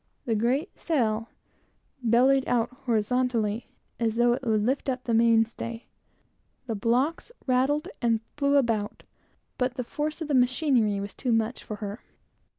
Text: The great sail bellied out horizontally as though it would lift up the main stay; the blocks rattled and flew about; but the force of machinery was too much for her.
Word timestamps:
The 0.25 0.33
great 0.33 0.79
sail 0.79 1.29
bellied 2.01 2.47
out 2.47 2.71
horizontally 2.87 3.69
as 3.99 4.15
though 4.15 4.33
it 4.33 4.41
would 4.43 4.65
lift 4.65 4.89
up 4.89 5.03
the 5.03 5.13
main 5.13 5.45
stay; 5.45 5.89
the 6.65 6.73
blocks 6.73 7.31
rattled 7.45 7.87
and 8.01 8.19
flew 8.35 8.55
about; 8.55 9.03
but 9.59 9.75
the 9.75 9.83
force 9.83 10.19
of 10.19 10.29
machinery 10.35 10.99
was 10.99 11.13
too 11.13 11.31
much 11.31 11.63
for 11.63 11.75
her. 11.75 12.01